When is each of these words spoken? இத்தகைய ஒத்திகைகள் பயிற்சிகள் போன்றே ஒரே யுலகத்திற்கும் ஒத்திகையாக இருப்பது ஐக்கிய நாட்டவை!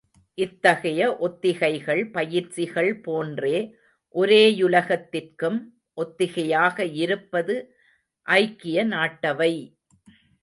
இத்தகைய 0.37 1.17
ஒத்திகைகள் 1.19 2.11
பயிற்சிகள் 2.11 2.99
போன்றே 3.01 3.57
ஒரே 4.15 4.41
யுலகத்திற்கும் 4.61 5.59
ஒத்திகையாக 5.97 6.77
இருப்பது 6.95 7.55
ஐக்கிய 8.27 8.85
நாட்டவை! 8.87 9.53